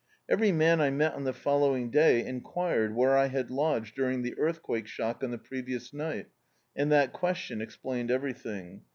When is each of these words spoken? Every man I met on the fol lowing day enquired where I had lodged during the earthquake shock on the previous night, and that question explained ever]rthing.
Every 0.27 0.51
man 0.51 0.81
I 0.81 0.89
met 0.89 1.13
on 1.13 1.25
the 1.25 1.31
fol 1.31 1.59
lowing 1.59 1.91
day 1.91 2.25
enquired 2.25 2.95
where 2.95 3.15
I 3.15 3.27
had 3.27 3.51
lodged 3.51 3.93
during 3.93 4.23
the 4.23 4.35
earthquake 4.35 4.87
shock 4.87 5.23
on 5.23 5.29
the 5.29 5.37
previous 5.37 5.93
night, 5.93 6.25
and 6.75 6.91
that 6.91 7.13
question 7.13 7.61
explained 7.61 8.09
ever]rthing. 8.09 8.81